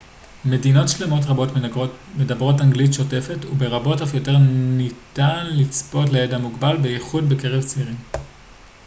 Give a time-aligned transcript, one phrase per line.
[0.45, 1.49] מדינות שלמות רבות
[2.17, 4.37] מדברות אנגלית שוטפת וברבות אף יותר
[4.77, 7.95] ניתן לצפות לידע מוגבל בייחוד בקרב צעירים